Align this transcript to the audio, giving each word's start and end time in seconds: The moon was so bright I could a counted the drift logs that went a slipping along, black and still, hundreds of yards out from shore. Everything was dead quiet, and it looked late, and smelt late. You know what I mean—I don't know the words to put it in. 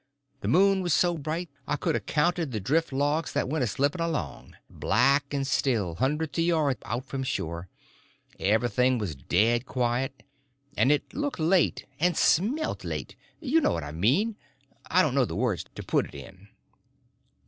The 0.39 0.47
moon 0.47 0.81
was 0.81 0.95
so 0.95 1.15
bright 1.15 1.47
I 1.67 1.75
could 1.75 1.95
a 1.95 1.99
counted 1.99 2.51
the 2.51 2.59
drift 2.59 2.91
logs 2.91 3.33
that 3.33 3.47
went 3.47 3.63
a 3.63 3.67
slipping 3.67 4.01
along, 4.01 4.55
black 4.67 5.31
and 5.31 5.45
still, 5.45 5.93
hundreds 5.93 6.39
of 6.39 6.43
yards 6.43 6.79
out 6.85 7.05
from 7.05 7.21
shore. 7.21 7.69
Everything 8.39 8.97
was 8.97 9.13
dead 9.15 9.67
quiet, 9.67 10.23
and 10.75 10.91
it 10.91 11.13
looked 11.13 11.39
late, 11.39 11.85
and 11.99 12.17
smelt 12.17 12.83
late. 12.83 13.15
You 13.39 13.61
know 13.61 13.73
what 13.73 13.83
I 13.83 13.91
mean—I 13.91 15.03
don't 15.03 15.13
know 15.13 15.23
the 15.23 15.35
words 15.35 15.65
to 15.75 15.83
put 15.83 16.07
it 16.07 16.15
in. 16.15 16.47